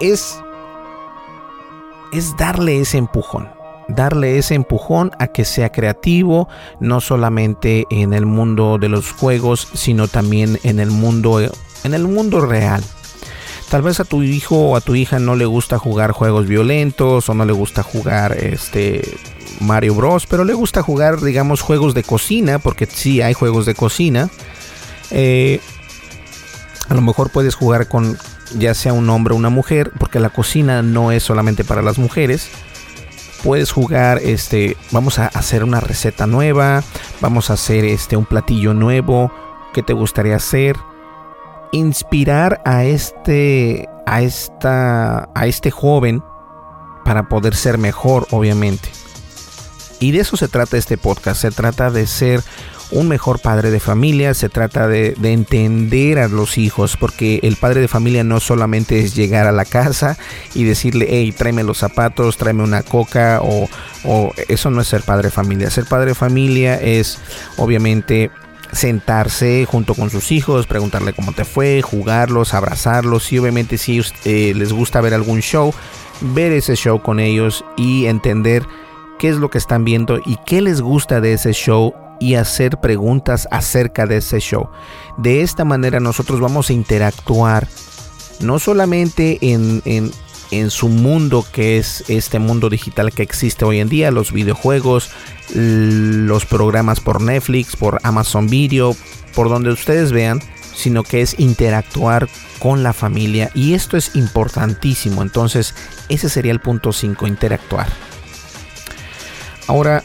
[0.00, 0.42] es
[2.12, 3.48] es darle ese empujón.
[3.88, 9.68] Darle ese empujón a que sea creativo, no solamente en el mundo de los juegos,
[9.74, 12.82] sino también en el mundo, en el mundo real.
[13.72, 17.30] Tal vez a tu hijo o a tu hija no le gusta jugar juegos violentos
[17.30, 19.16] o no le gusta jugar este
[19.60, 23.74] Mario Bros, pero le gusta jugar, digamos, juegos de cocina, porque sí hay juegos de
[23.74, 24.28] cocina.
[25.10, 25.58] Eh,
[26.90, 28.18] a lo mejor puedes jugar con,
[28.58, 31.96] ya sea un hombre o una mujer, porque la cocina no es solamente para las
[31.96, 32.50] mujeres.
[33.42, 36.84] Puedes jugar, este, vamos a hacer una receta nueva,
[37.22, 39.32] vamos a hacer este un platillo nuevo,
[39.72, 40.76] ¿qué te gustaría hacer?
[41.72, 46.22] Inspirar a este, a esta, a este joven
[47.04, 48.90] para poder ser mejor, obviamente.
[50.00, 52.42] Y de eso se trata este podcast, se trata de ser
[52.92, 57.80] un mejor padre de familia, se trata de, entender a los hijos, porque el padre
[57.80, 60.18] de familia no solamente es llegar a la casa
[60.54, 63.68] y decirle, hey, tráeme los zapatos, tráeme una coca, o,
[64.04, 65.70] o eso no es ser padre de familia.
[65.70, 67.18] Ser padre de familia es
[67.56, 68.30] obviamente
[68.72, 74.52] sentarse junto con sus hijos, preguntarle cómo te fue, jugarlos, abrazarlos y obviamente si eh,
[74.56, 75.72] les gusta ver algún show,
[76.20, 78.66] ver ese show con ellos y entender
[79.18, 82.78] qué es lo que están viendo y qué les gusta de ese show y hacer
[82.78, 84.68] preguntas acerca de ese show.
[85.18, 87.68] De esta manera nosotros vamos a interactuar
[88.40, 93.88] no solamente en, en, su mundo que es este mundo digital que existe hoy en
[93.88, 95.10] día, los videojuegos,
[95.54, 98.96] los programas por Netflix, por Amazon Video,
[99.34, 100.40] por donde ustedes vean,
[100.74, 105.22] sino que es interactuar con la familia y esto es importantísimo.
[105.22, 105.74] Entonces,
[106.08, 107.88] ese sería el punto 5, interactuar.
[109.66, 110.02] Ahora,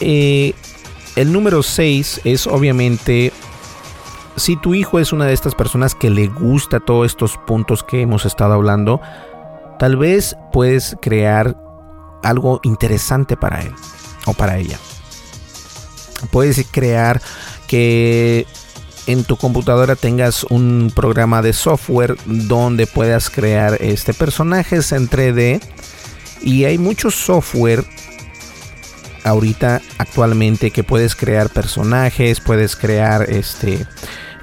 [0.00, 0.54] eh,
[1.16, 3.32] el número 6 es obviamente
[4.36, 8.00] si tu hijo es una de estas personas que le gusta todos estos puntos que
[8.00, 9.00] hemos estado hablando,
[9.78, 11.56] tal vez puedes crear
[12.22, 13.74] algo interesante para él
[14.26, 14.78] o para ella.
[16.30, 17.20] Puedes crear
[17.66, 18.46] que
[19.06, 25.60] en tu computadora tengas un programa de software donde puedas crear este personajes en 3D
[26.40, 27.84] y hay mucho software
[29.24, 33.86] ahorita actualmente que puedes crear personajes, puedes crear este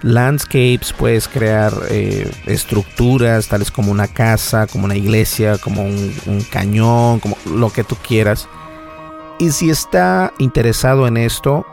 [0.02, 7.20] landscapes, puedes crear eh, estructuras tales como una casa, como una iglesia, como un, cañón,
[7.20, 8.48] como lo que tú quieras.
[9.40, 11.66] Y si está interesado en esto,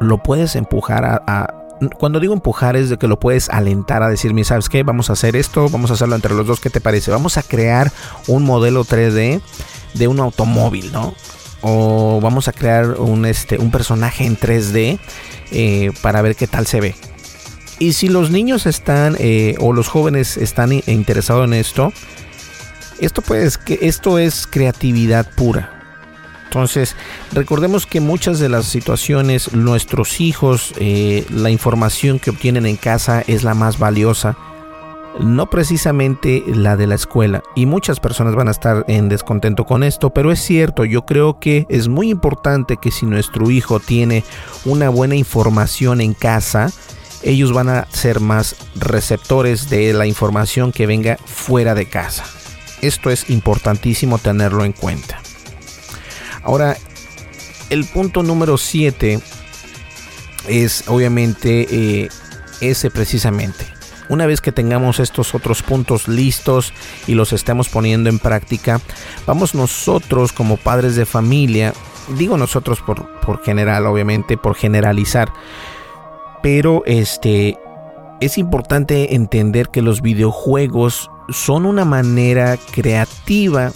[0.00, 1.54] lo puedes empujar a,
[1.98, 4.82] cuando digo empujar es de que lo puedes alentar a decirme, ¿sabes qué?
[4.82, 7.10] Vamos a hacer esto, vamos a hacerlo entre los dos, ¿qué te parece?
[7.10, 7.92] Vamos a crear
[8.26, 9.40] un modelo 3D
[9.94, 11.14] de un automóvil, ¿no?
[11.60, 14.98] O vamos a crear un, este, un personaje en 3D
[15.50, 16.94] eh, para ver qué tal se ve.
[17.78, 21.92] Y si los niños están eh, o los jóvenes están interesados en esto,
[23.00, 25.77] esto pues que esto es creatividad pura.
[26.48, 26.96] Entonces,
[27.32, 33.22] recordemos que muchas de las situaciones, nuestros hijos, eh, la información que obtienen en casa
[33.26, 34.34] es la más valiosa,
[35.20, 37.42] no precisamente la de la escuela.
[37.54, 41.38] Y muchas personas van a estar en descontento con esto, pero es cierto, yo creo
[41.38, 44.24] que es muy importante que si nuestro hijo tiene
[44.64, 46.70] una buena información en casa,
[47.22, 52.24] ellos van a ser más receptores de la información que venga fuera de casa.
[52.80, 55.20] Esto es importantísimo tenerlo en cuenta.
[56.42, 56.76] Ahora,
[57.70, 59.20] el punto número 7
[60.48, 62.08] es obviamente eh,
[62.60, 63.66] ese precisamente.
[64.08, 66.72] Una vez que tengamos estos otros puntos listos
[67.06, 68.80] y los estemos poniendo en práctica,
[69.26, 71.74] vamos nosotros como padres de familia,
[72.16, 75.30] digo nosotros por, por general, obviamente, por generalizar,
[76.42, 77.58] pero este
[78.20, 83.72] es importante entender que los videojuegos son una manera creativa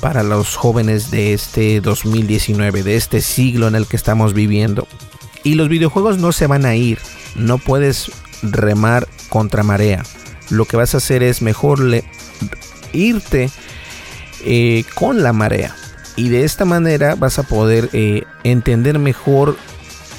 [0.00, 4.86] para los jóvenes de este 2019, de este siglo en el que estamos viviendo.
[5.42, 6.98] Y los videojuegos no se van a ir,
[7.34, 8.10] no puedes
[8.42, 10.02] remar contra marea.
[10.50, 11.80] Lo que vas a hacer es mejor
[12.92, 13.50] irte
[14.44, 15.74] eh, con la marea.
[16.16, 19.56] Y de esta manera vas a poder eh, entender mejor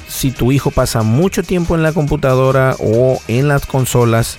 [0.08, 4.38] si tu hijo pasa mucho tiempo en la computadora o en las consolas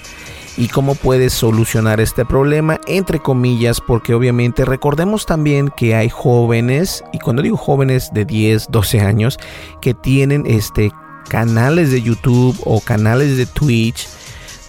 [0.60, 7.02] y cómo puedes solucionar este problema, entre comillas, porque obviamente recordemos también que hay jóvenes,
[7.14, 9.38] y cuando digo jóvenes de 10, 12 años,
[9.80, 10.92] que tienen este
[11.30, 14.10] canales de YouTube o canales de Twitch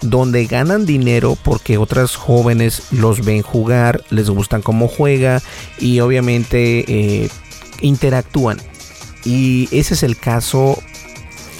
[0.01, 5.41] donde ganan dinero porque otras jóvenes los ven jugar, les gustan cómo juega
[5.77, 7.29] y obviamente eh,
[7.81, 8.59] interactúan.
[9.25, 10.81] Y ese es el caso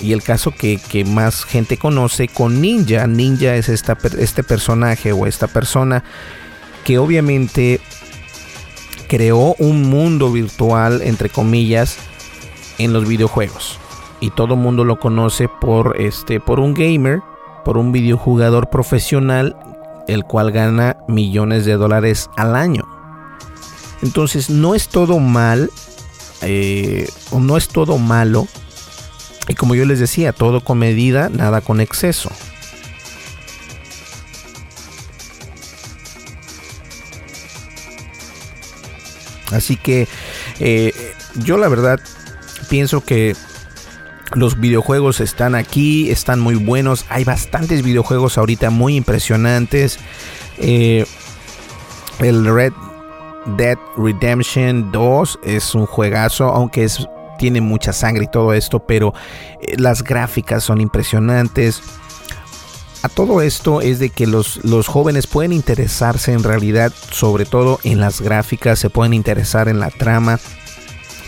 [0.02, 3.08] y el caso que, más gente conoce con Ninja.
[3.08, 6.04] Ninja es este personaje o esta persona
[6.84, 7.80] que obviamente
[9.08, 11.98] creó un mundo virtual, entre comillas,
[12.78, 13.78] en los videojuegos.
[14.20, 17.22] Y todo el mundo lo conoce por, este, por un gamer,
[17.64, 19.56] por un videojugador profesional,
[20.08, 22.88] el cual gana millones de dólares al año.
[24.02, 25.70] Entonces no es todo mal,
[26.42, 28.48] eh, o no es todo malo
[29.52, 32.32] y como yo les decía, todo con medida, nada con exceso.
[39.52, 40.08] Así que
[40.62, 40.94] eh,
[41.44, 42.00] yo la verdad
[42.70, 43.36] pienso que
[44.34, 47.06] los videojuegos están aquí, están muy buenos.
[47.10, 50.00] Hay bastantes videojuegos ahorita muy impresionantes.
[50.60, 51.06] Eh,
[52.20, 52.72] el Red
[53.58, 57.06] Dead Redemption 2 es un juegazo, aunque es
[57.42, 59.16] tiene mucha sangre y todo esto, pero
[59.62, 61.82] eh, las gráficas son impresionantes.
[63.02, 67.80] A todo esto es de que los, los jóvenes pueden interesarse en realidad, sobre todo
[67.84, 70.40] en las gráficas, se pueden interesar en la trama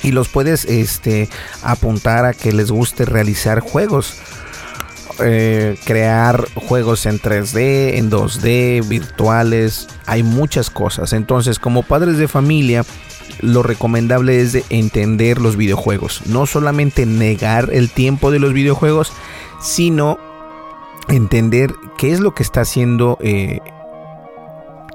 [0.04, 1.30] y los puedes este,
[1.64, 4.14] apuntar a que les guste realizar juegos.
[5.20, 11.14] Eh, crear juegos en 3D, en 2D, virtuales, hay muchas cosas.
[11.14, 12.84] Entonces, como padres de familia,
[13.40, 16.22] lo recomendable es de entender los videojuegos.
[16.26, 19.12] No solamente negar el tiempo de los videojuegos,
[19.62, 20.18] sino
[21.08, 23.60] entender qué es lo que está haciendo eh,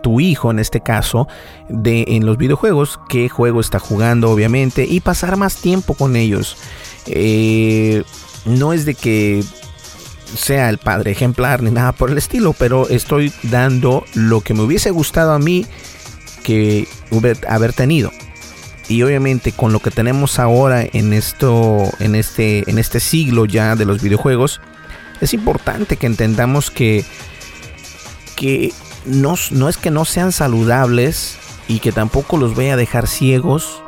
[0.03, 1.29] tu hijo en este caso
[1.69, 6.57] de en los videojuegos, qué juego está jugando obviamente y pasar más tiempo con ellos.
[7.07, 8.03] Eh,
[8.45, 9.45] no es de que
[10.35, 14.63] sea el padre ejemplar ni nada por el estilo, pero estoy dando lo que me
[14.63, 15.67] hubiese gustado a mí
[16.49, 16.89] que
[17.47, 18.11] haber tenido.
[18.89, 23.77] Y obviamente con lo que tenemos ahora en esto en este en este siglo ya
[23.77, 24.63] de los videojuegos
[25.21, 27.05] es importante que entendamos que
[28.35, 28.73] que
[29.05, 31.37] no, no es que no sean saludables
[31.69, 33.83] y que tampoco los vaya a dejar ciegos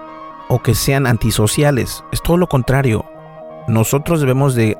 [0.49, 2.05] o que sean antisociales.
[2.13, 3.07] Es todo lo contrario
[3.69, 4.77] nosotros debemos de,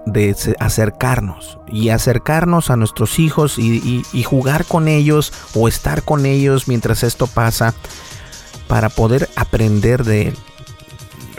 [0.59, 6.69] acercarnos y acercarnos a nuestros hijos y, y jugar con ellos o estar con ellos
[6.69, 7.75] mientras esto pasa
[8.67, 10.39] para poder aprender de él.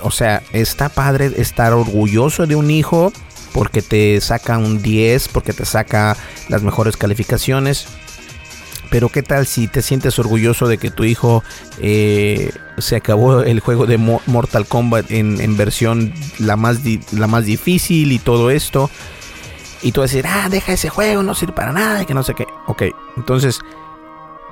[0.01, 3.13] O sea, está padre estar orgulloso de un hijo
[3.53, 6.17] porque te saca un 10, porque te saca
[6.49, 7.87] las mejores calificaciones.
[8.91, 11.45] Pero qué tal si te sientes orgulloso de que tu hijo
[11.79, 16.79] eh, se acabó el juego de Mortal Kombat en, versión la más,
[17.13, 18.89] la más difícil y todo esto.
[19.81, 22.45] Y tú decir, ah, deja ese juego, no sirve para nada, que no sé qué.
[22.67, 22.83] Ok,
[23.15, 23.61] entonces,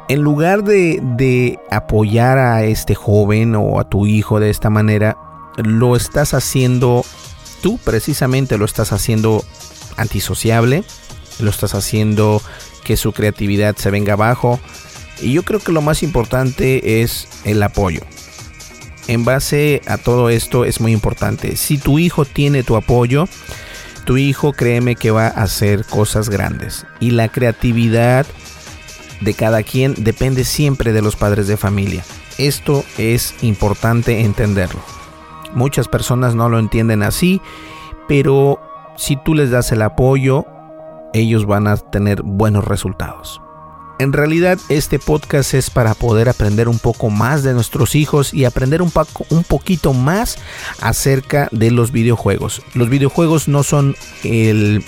[0.07, 5.17] en lugar de, de apoyar a este joven o a tu hijo de esta manera,
[5.57, 7.03] lo estás haciendo,
[7.61, 9.43] tú precisamente lo estás haciendo
[9.97, 10.85] antisociable,
[11.39, 12.41] lo estás haciendo
[12.83, 14.59] que su creatividad se venga abajo.
[15.21, 18.01] Y yo creo que lo más importante es el apoyo.
[19.07, 21.55] En base a todo esto es muy importante.
[21.55, 23.27] Si tu hijo tiene tu apoyo,
[24.05, 26.85] tu hijo créeme que va a hacer cosas grandes.
[26.99, 28.25] Y la creatividad
[29.21, 32.03] de cada quien depende siempre de los padres de familia.
[32.37, 34.79] Esto es importante entenderlo.
[35.53, 37.41] Muchas personas no lo entienden así,
[38.07, 38.61] pero
[38.95, 40.45] si tú les das el apoyo,
[41.13, 43.41] ellos van a tener buenos resultados.
[43.99, 48.45] En realidad este podcast es para poder aprender un poco más de nuestros hijos y
[48.45, 50.37] aprender un, poco, un poquito más
[50.79, 52.61] acerca de los videojuegos.
[52.75, 54.85] Los videojuegos no son el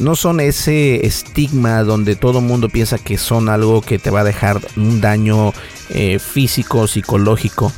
[0.00, 4.20] no son ese estigma donde todo el mundo piensa que son algo que te va
[4.20, 5.52] a dejar un daño
[5.90, 7.72] eh, físico, psicológico.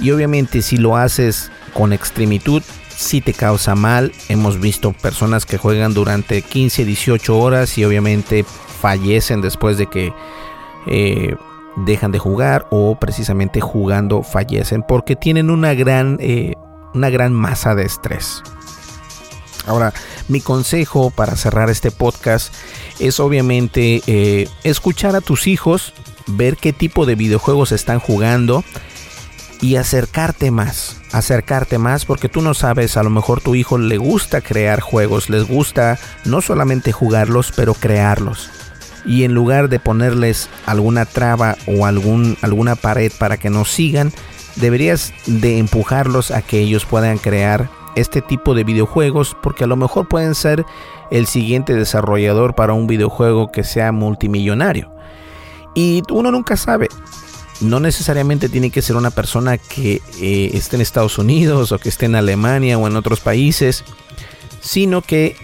[0.00, 2.62] Y obviamente si lo haces con extremitud,
[3.00, 4.12] si te causa mal.
[4.28, 10.12] Hemos visto personas que juegan durante 15, 18 horas y obviamente fallecen después de que
[10.86, 11.34] eh,
[11.76, 16.54] dejan de jugar o precisamente jugando fallecen porque tienen una gran, eh,
[16.92, 18.42] una gran masa de estrés.
[19.66, 19.94] Ahora,
[20.28, 22.52] mi consejo para cerrar este podcast
[22.98, 25.94] es obviamente eh, escuchar a tus hijos,
[26.26, 28.62] ver qué tipo de videojuegos están jugando
[29.60, 33.98] y acercarte más, acercarte más porque tú no sabes, a lo mejor tu hijo le
[33.98, 38.50] gusta crear juegos, les gusta no solamente jugarlos, pero crearlos.
[39.04, 44.12] Y en lugar de ponerles alguna traba o algún, alguna pared para que no sigan,
[44.56, 49.76] deberías de empujarlos a que ellos puedan crear este tipo de videojuegos porque a lo
[49.76, 50.64] mejor pueden ser
[51.10, 54.90] el siguiente desarrollador para un videojuego que sea multimillonario.
[55.74, 56.88] Y uno nunca sabe,
[57.60, 61.88] no necesariamente tiene que ser una persona que eh, esté en Estados Unidos o que
[61.88, 63.84] esté en Alemania o en otros países,
[64.60, 65.36] sino que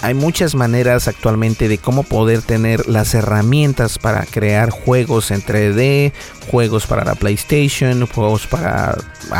[0.00, 6.12] hay muchas maneras actualmente de cómo poder tener las herramientas para crear juegos en 3D,
[6.50, 8.96] juegos para la PlayStation, juegos para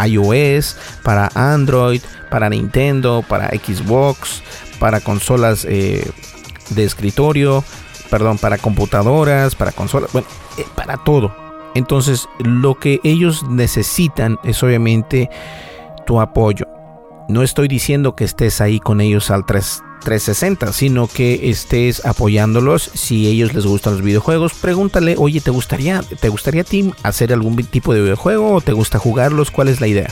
[0.07, 4.43] iOS, para Android, para Nintendo, para Xbox,
[4.81, 6.11] para consolas eh,
[6.71, 7.65] de escritorio,
[8.11, 10.27] perdón, para computadoras, para consolas, bueno,
[10.57, 11.48] eh, para todo.
[11.79, 15.31] Entonces, lo que ellos necesitan es obviamente
[16.07, 16.67] tu apoyo.
[17.29, 22.91] No estoy diciendo que estés ahí con ellos al 3, 360, sino que estés apoyándolos.
[22.95, 27.57] Si ellos les gustan los videojuegos, pregúntale, oye, ¿te gustaría, ¿te gustaría ti hacer algún
[27.65, 29.51] tipo de videojuego o te gusta jugarlos?
[29.51, 30.09] ¿Cuál es la idea?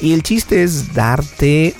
[0.00, 1.74] Y el chiste es darte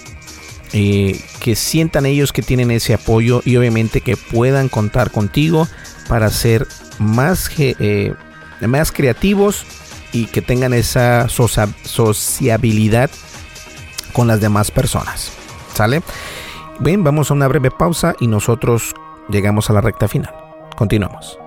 [0.72, 5.68] eh, que sientan ellos que tienen ese apoyo y obviamente que puedan contar contigo
[6.08, 6.66] para ser
[6.98, 8.14] más eh,
[8.60, 9.64] más creativos
[10.12, 13.10] y que tengan esa sociabilidad
[14.12, 15.32] con las demás personas.
[15.74, 16.02] ¿Sale?
[16.78, 18.94] Bien, vamos a una breve pausa y nosotros
[19.28, 20.34] llegamos a la recta final.
[20.76, 21.38] Continuamos.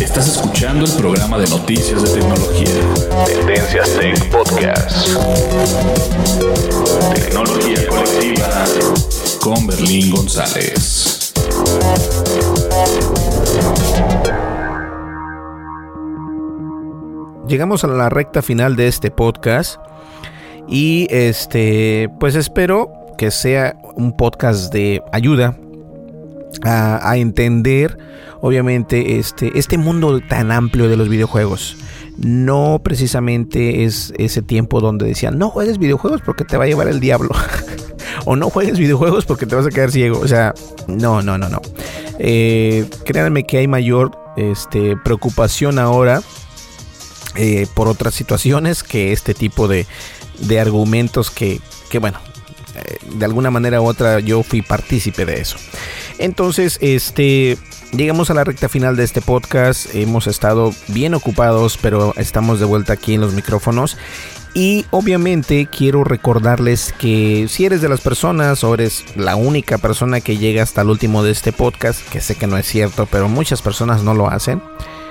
[0.00, 2.68] Estás escuchando el programa de noticias de tecnología.
[3.26, 5.08] Tendencias Tech Podcast.
[7.14, 8.64] Tecnología colectiva
[9.40, 11.07] con Berlín González.
[17.48, 19.80] Llegamos a la recta final de este podcast
[20.68, 25.56] y este pues espero que sea un podcast de ayuda
[26.62, 27.98] a, entender
[28.40, 31.76] obviamente este, este mundo tan amplio de los videojuegos.
[32.18, 36.88] No precisamente es ese tiempo donde decían no juegues videojuegos porque te va a llevar
[36.88, 37.30] el diablo.
[38.24, 40.18] o no juegues videojuegos porque te vas a quedar ciego.
[40.20, 40.54] O sea,
[40.86, 41.60] no, no, no, no.
[42.18, 46.22] Eh, créanme que hay mayor este, preocupación ahora
[47.36, 49.86] eh, por otras situaciones que este tipo de,
[50.40, 51.60] de argumentos que,
[51.90, 52.18] que bueno,
[52.74, 55.56] eh, de alguna manera u otra yo fui partícipe de eso.
[56.18, 57.58] Entonces, este,
[57.92, 59.94] llegamos a la recta final de este podcast.
[59.94, 63.96] Hemos estado bien ocupados, pero estamos de vuelta aquí en los micrófonos.
[64.58, 70.20] Y obviamente quiero recordarles que si eres de las personas o eres la única persona
[70.20, 73.28] que llega hasta el último de este podcast, que sé que no es cierto, pero
[73.28, 74.60] muchas personas no lo hacen.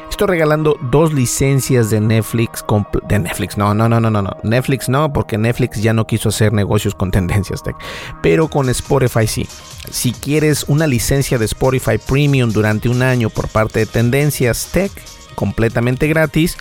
[0.09, 2.65] Estoy regalando dos licencias de Netflix.
[3.07, 4.35] De Netflix, no, no, no, no, no.
[4.43, 7.77] Netflix no, porque Netflix ya no quiso hacer negocios con Tendencias Tech.
[8.21, 9.47] Pero con Spotify sí.
[9.89, 14.91] Si quieres una licencia de Spotify Premium durante un año por parte de Tendencias Tech,
[15.35, 16.57] completamente gratis,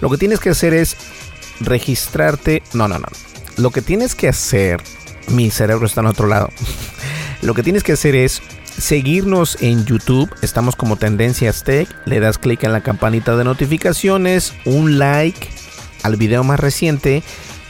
[0.00, 0.96] lo que tienes que hacer es
[1.60, 2.62] registrarte.
[2.72, 3.08] No, no, no.
[3.56, 4.82] lo que tienes que hacer,
[5.28, 6.50] mi cerebro está en otro lado.
[7.42, 8.42] lo que tienes que hacer es
[8.78, 10.30] seguirnos en YouTube.
[10.42, 11.88] Estamos como Tendencias Tech.
[12.06, 15.48] Le das clic en la campanita de notificaciones, un like
[16.02, 17.22] al video más reciente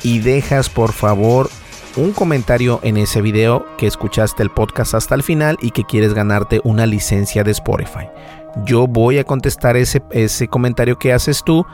[0.02, 1.50] y dejas por favor
[1.96, 6.14] un comentario en ese video que escuchaste el podcast hasta el final y que quieres
[6.14, 8.08] ganarte una licencia de Spotify.
[8.64, 11.66] Yo voy a contestar ese, ese comentario que haces tú.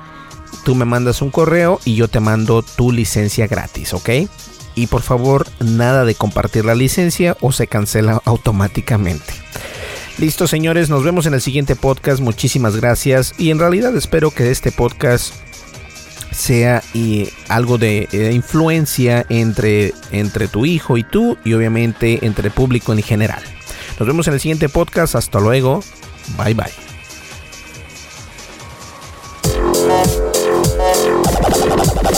[0.64, 4.11] Tú me mandas un correo y yo te mando tu licencia gratis, ¿ok?
[4.74, 9.32] Y por favor, nada de compartir la licencia o se cancela automáticamente.
[10.18, 12.20] Listo, señores, nos vemos en el siguiente podcast.
[12.20, 13.34] Muchísimas gracias.
[13.38, 15.34] Y en realidad espero que este podcast
[16.30, 22.48] sea y algo de eh, influencia entre, entre tu hijo y tú y obviamente entre
[22.48, 23.42] el público en general.
[23.98, 25.14] Nos vemos en el siguiente podcast.
[25.14, 25.82] Hasta luego.
[26.38, 26.86] Bye bye.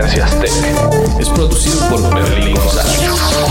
[0.00, 3.00] Tendencias Tech es producido por Berlín González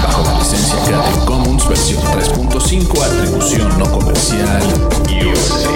[0.01, 4.63] bajo la licencia Creative Commons versión 3.5 atribución no comercial
[5.09, 5.69] USA.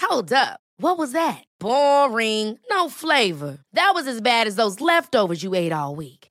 [0.00, 0.60] Hold up.
[0.78, 1.44] What was that?
[1.60, 2.58] Boring.
[2.70, 3.58] No flavor.
[3.74, 6.21] That was as bad as those leftovers you ate all week.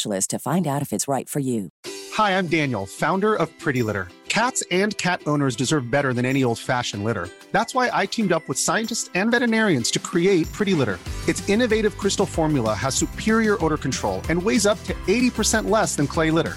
[0.00, 1.68] specialist to find out if it's right for you.
[2.14, 4.08] Hi, I'm Daniel, founder of Pretty Litter.
[4.28, 7.28] Cats and cat owners deserve better than any old fashioned litter.
[7.52, 10.98] That's why I teamed up with scientists and veterinarians to create Pretty Litter.
[11.28, 16.06] Its innovative crystal formula has superior odor control and weighs up to 80% less than
[16.06, 16.56] clay litter.